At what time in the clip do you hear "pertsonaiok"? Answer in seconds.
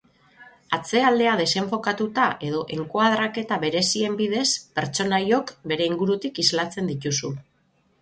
4.81-5.57